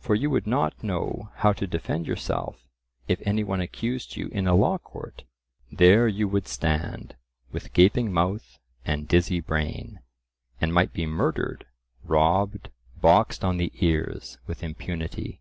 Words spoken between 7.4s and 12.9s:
with gaping mouth and dizzy brain, and might be murdered, robbed,